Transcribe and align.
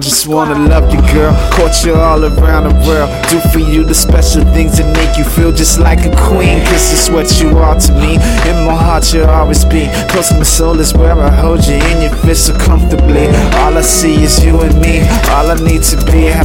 just 0.00 0.26
wanna 0.26 0.58
love 0.66 0.92
you, 0.92 1.00
girl. 1.12 1.36
Court 1.52 1.84
you 1.84 1.94
all 1.94 2.24
around 2.24 2.64
the 2.64 2.74
world. 2.88 3.10
Do 3.28 3.38
for 3.52 3.58
you 3.58 3.84
the 3.84 3.94
special 3.94 4.42
things 4.56 4.78
that 4.78 4.88
make 4.96 5.18
you 5.18 5.24
feel 5.24 5.52
just 5.52 5.78
like 5.78 6.06
a 6.06 6.14
queen. 6.16 6.64
Cause 6.64 6.90
it's 6.90 7.10
what 7.10 7.28
you 7.38 7.58
are 7.58 7.78
to 7.78 7.92
me. 7.92 8.14
In 8.48 8.64
my 8.64 8.72
heart, 8.72 9.12
you'll 9.12 9.28
always 9.28 9.62
be. 9.62 9.90
Close 10.08 10.30
to 10.30 10.38
my 10.38 10.42
soul 10.42 10.80
is 10.80 10.94
where 10.94 11.12
I 11.12 11.28
hold 11.28 11.66
you 11.66 11.76
in 11.76 12.00
your 12.00 12.16
fist 12.24 12.46
so 12.46 12.56
comfortably. 12.56 13.28
All 13.60 13.76
I 13.76 13.82
see 13.82 14.22
is 14.22 14.42
you 14.42 14.58
and 14.62 14.74
me. 14.80 15.00
All 15.28 15.43
I 15.43 15.43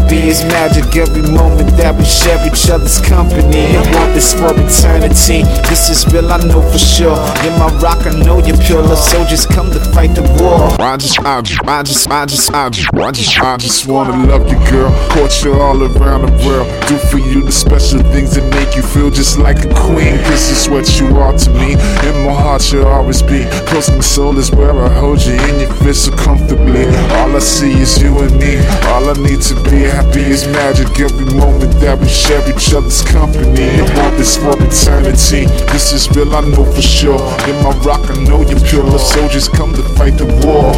be 0.09 0.27
is 0.27 0.43
magic. 0.45 0.95
Every 0.97 1.21
moment 1.21 1.69
that 1.77 1.95
we 1.95 2.03
share 2.03 2.41
each 2.45 2.69
other's 2.69 2.99
company. 2.99 3.77
I 3.77 3.81
want 3.93 4.13
this 4.13 4.33
for 4.33 4.51
eternity. 4.57 5.45
This 5.69 5.89
is 5.89 6.05
real, 6.11 6.31
I 6.31 6.37
know 6.43 6.61
for 6.65 6.77
sure. 6.77 7.15
You're 7.45 7.57
my 7.61 7.69
rock, 7.79 8.05
I 8.05 8.17
know 8.25 8.41
you're 8.43 8.57
pure. 8.57 8.81
Love 8.81 8.97
soldiers 8.97 9.45
come 9.45 9.69
to 9.71 9.79
fight 9.93 10.15
the 10.15 10.23
war. 10.41 10.73
I 10.81 10.97
just, 10.97 11.19
I 11.21 11.41
just, 11.41 11.61
I 11.63 11.83
just, 11.83 12.09
I 12.09 12.25
just, 12.25 12.53
I 12.53 12.69
just, 12.69 12.89
I 12.93 13.11
just, 13.11 13.39
I 13.39 13.57
just 13.57 13.87
wanna 13.87 14.25
love 14.25 14.49
you, 14.51 14.57
girl. 14.69 14.91
Court 15.13 15.31
you 15.43 15.53
all 15.53 15.77
around 15.77 16.25
the 16.25 16.33
world. 16.45 16.67
Do 16.89 16.97
for 16.97 17.19
you 17.19 17.43
the 17.43 17.51
special 17.51 18.01
things 18.11 18.33
that 18.35 18.49
make 18.55 18.75
you 18.75 18.81
feel 18.81 19.11
just 19.11 19.37
like 19.37 19.63
a 19.63 19.69
queen. 19.75 20.17
This 20.33 20.49
is 20.49 20.69
what 20.69 20.89
you 20.99 21.07
are 21.17 21.37
to 21.37 21.49
me. 21.51 21.73
In 22.09 22.25
my 22.25 22.33
heart, 22.33 22.71
you'll 22.71 22.87
always 22.87 23.21
be. 23.21 23.45
Close 23.69 23.89
my 23.91 24.01
soul 24.01 24.37
is 24.37 24.51
where 24.51 24.75
I 24.75 24.89
hold 24.89 25.21
you 25.21 25.33
in 25.33 25.59
your 25.59 25.73
fist 25.85 26.05
so 26.05 26.11
comfortably. 26.15 26.87
All 27.19 27.35
I 27.35 27.39
see 27.39 27.71
is 27.73 28.01
you 28.01 28.17
and 28.19 28.33
me. 28.39 28.57
All 28.89 29.07
I 29.09 29.13
need 29.13 29.41
to 29.43 29.55
be 29.69 29.85
happy 29.99 30.21
is 30.21 30.47
magic. 30.47 30.87
Every 30.99 31.25
moment 31.35 31.73
that 31.83 31.99
we 31.99 32.07
share 32.07 32.41
each 32.49 32.73
other's 32.73 33.01
company. 33.01 33.67
I 33.79 33.85
want 33.97 34.15
this 34.17 34.37
for 34.37 34.55
eternity. 34.55 35.45
This 35.71 35.91
is 35.91 36.09
real, 36.15 36.33
I 36.35 36.41
know 36.41 36.63
for 36.63 36.81
sure. 36.81 37.19
In 37.49 37.55
my 37.63 37.75
rock, 37.83 38.03
I 38.09 38.15
know 38.23 38.41
you're 38.47 38.63
pure. 38.63 38.87
Soldiers 38.99 39.47
come 39.49 39.73
to 39.73 39.83
fight 39.97 40.15
the 40.17 40.27
war. 40.43 40.71